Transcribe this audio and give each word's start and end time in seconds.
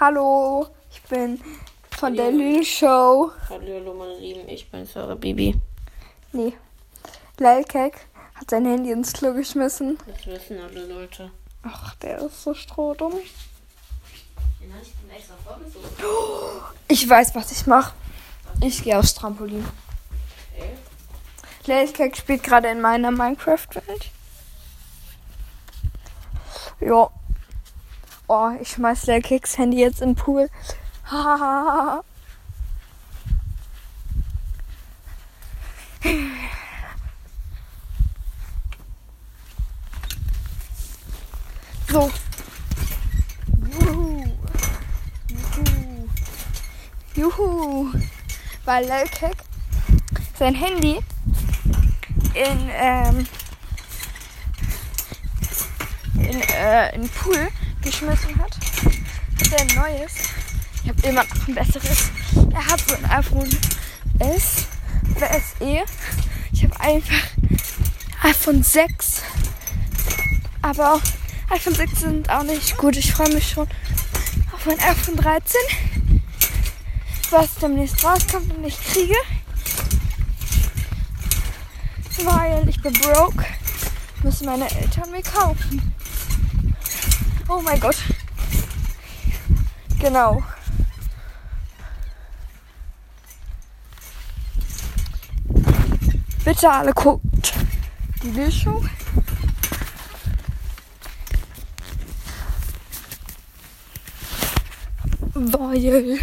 Hallo, 0.00 0.68
ich 0.92 1.02
bin 1.02 1.40
von 1.90 2.14
der 2.14 2.30
Lil 2.30 2.64
Show. 2.64 3.32
Hallo, 3.48 3.94
meine 3.94 4.16
Lieben, 4.18 4.48
ich 4.48 4.70
bin 4.70 4.86
Sarah 4.86 5.16
Bibi. 5.16 5.60
Nee. 6.30 6.52
Lelkek 7.38 8.06
hat 8.36 8.48
sein 8.48 8.64
Handy 8.64 8.92
ins 8.92 9.12
Klo 9.12 9.34
geschmissen. 9.34 9.98
Das 10.06 10.24
wissen 10.24 10.60
alle 10.60 10.86
Leute. 10.86 11.32
Ach, 11.64 11.96
der 11.96 12.18
ist 12.20 12.44
so 12.44 12.54
strohdumm. 12.54 13.14
Den 14.60 14.72
hatte 14.72 14.84
ich 14.84 14.92
dann 15.02 15.16
extra 15.16 15.34
vorgesucht. 15.44 15.90
Ich 16.86 17.08
weiß, 17.08 17.34
was 17.34 17.50
ich 17.50 17.66
mache. 17.66 17.92
Ich 18.60 18.84
gehe 18.84 18.96
aufs 18.96 19.14
Trampolin. 19.14 19.66
Okay. 20.54 20.70
Lelkek 21.66 22.16
spielt 22.16 22.44
gerade 22.44 22.68
in 22.68 22.80
meiner 22.80 23.10
Minecraft-Welt. 23.10 24.10
Ja. 26.80 27.10
Oh, 28.30 28.50
ich 28.60 28.68
schmeiß 28.68 29.06
Lelkeks 29.06 29.56
Handy 29.56 29.80
jetzt 29.80 30.02
den 30.02 30.14
Pool. 30.14 30.50
So. 41.90 42.10
Juhu. 43.66 44.24
Juhu. 45.56 46.08
Juhu. 47.14 47.92
Weil 48.66 48.84
Lelkek 48.84 49.36
sein 50.38 50.54
Handy 50.54 50.98
in, 52.34 52.70
ähm, 52.74 53.26
in, 56.16 56.40
äh, 56.42 56.94
in 56.94 57.08
Pool 57.08 57.48
geschmissen 57.88 58.38
hat. 58.38 58.54
Hat 58.54 59.52
er 59.52 59.60
ein 59.60 59.74
neues. 59.74 60.12
Ich 60.82 60.90
habe 60.90 61.08
immer 61.08 61.24
noch 61.24 61.48
ein 61.48 61.54
besseres. 61.54 62.10
Er 62.52 62.66
hat 62.66 62.80
so 62.86 62.94
ein 62.94 63.04
iPhone 63.10 63.48
S 64.18 64.66
oder 65.16 65.28
SE. 65.28 65.84
Ich 66.52 66.64
habe 66.64 66.80
einfach 66.80 67.28
iPhone 68.22 68.62
6. 68.62 69.22
Aber 70.60 71.00
iPhone 71.50 71.74
6 71.74 72.00
sind 72.00 72.30
auch 72.30 72.42
nicht 72.42 72.76
gut. 72.76 72.96
Ich 72.96 73.12
freue 73.12 73.32
mich 73.32 73.50
schon 73.50 73.66
auf 74.52 74.66
mein 74.66 74.78
iPhone 74.80 75.16
13. 75.16 75.56
Was 77.30 77.54
demnächst 77.56 78.04
rauskommt 78.04 78.54
und 78.54 78.64
ich 78.64 78.78
kriege. 78.84 79.16
Weil 82.24 82.68
ich 82.68 82.82
bin 82.82 82.92
broke. 82.92 83.44
Müssen 84.22 84.46
meine 84.46 84.70
Eltern 84.70 85.10
mir 85.10 85.22
kaufen. 85.22 85.94
Oh 87.50 87.60
mein 87.62 87.80
Gott. 87.80 87.96
Genau. 89.98 90.42
Bitte 96.44 96.70
alle 96.70 96.92
guckt 96.92 97.54
die 98.22 98.28
Bildschau. 98.28 98.82
Weil 105.34 106.18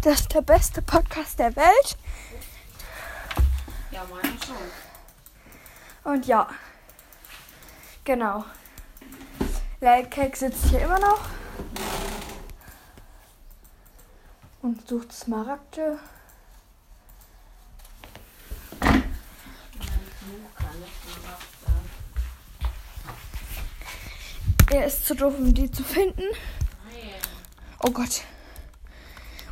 das 0.00 0.20
ist 0.20 0.34
der 0.34 0.42
beste 0.42 0.80
Podcast 0.80 1.38
der 1.38 1.54
Welt. 1.56 1.98
Ja, 3.90 4.02
meiner 4.10 4.34
schon. 4.44 6.12
Und 6.12 6.26
ja, 6.26 6.46
genau. 8.04 8.44
Lightcake 9.80 10.36
sitzt 10.36 10.66
hier 10.66 10.80
immer 10.80 10.98
noch 10.98 11.20
und 14.62 14.86
sucht 14.88 15.12
Smaragde. 15.12 15.98
Er 24.70 24.86
ist 24.86 25.06
zu 25.06 25.14
doof, 25.14 25.34
um 25.38 25.54
die 25.54 25.70
zu 25.70 25.84
finden. 25.84 26.24
Oh 27.80 27.90
Gott. 27.90 28.22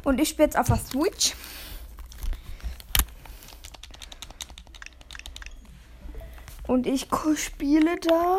Und 0.03 0.19
ich 0.19 0.31
spiele 0.31 0.47
jetzt 0.47 0.59
auf 0.59 0.67
der 0.67 0.79
Switch. 0.79 1.35
Und 6.72 6.87
ich 6.87 7.06
spiele 7.37 8.00
da. 8.00 8.38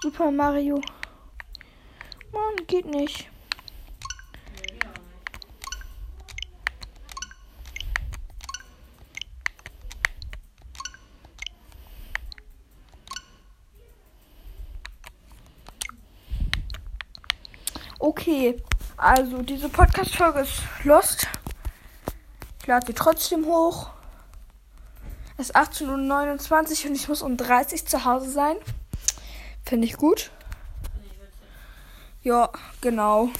Super 0.00 0.30
Mario. 0.30 0.80
Mann, 2.32 2.64
geht 2.68 2.86
nicht. 2.86 3.28
Okay, 17.98 18.62
also 18.96 19.42
diese 19.42 19.68
Podcast-Folge 19.68 20.42
ist 20.42 20.62
lost. 20.84 21.26
Lade 22.70 22.86
sie 22.86 22.92
trotzdem 22.92 23.46
hoch. 23.46 23.88
Es 25.36 25.46
ist 25.50 25.56
18.29 25.56 26.84
Uhr 26.84 26.90
und 26.90 26.94
ich 26.94 27.08
muss 27.08 27.20
um 27.20 27.36
30 27.36 27.84
zu 27.84 28.04
Hause 28.04 28.30
sein. 28.30 28.54
Finde 29.66 29.88
ich 29.88 29.96
gut. 29.96 30.30
Ja, 32.22 32.48
genau. 32.80 33.30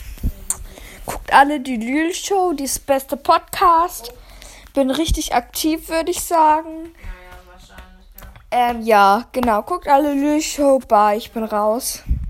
Guckt 1.06 1.32
alle 1.32 1.60
die 1.60 1.76
Lül 1.76 2.12
Show, 2.12 2.54
die 2.54 2.64
ist 2.64 2.78
das 2.78 2.84
beste 2.84 3.16
Podcast. 3.16 4.12
Bin 4.74 4.90
richtig 4.90 5.32
aktiv, 5.32 5.88
würde 5.88 6.10
ich 6.10 6.24
sagen. 6.24 6.92
Ähm, 8.50 8.82
ja, 8.82 9.28
genau. 9.30 9.62
Guckt 9.62 9.86
alle 9.86 10.12
Lül 10.12 10.42
Show. 10.42 10.80
Bye, 10.80 11.18
ich 11.18 11.30
bin 11.30 11.44
raus. 11.44 12.02